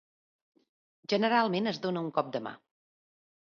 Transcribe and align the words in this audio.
Generalment 1.13 1.73
es 1.73 1.81
dona 1.85 2.03
un 2.07 2.09
cop 2.17 2.33
de 2.39 2.43
mà. 2.49 2.55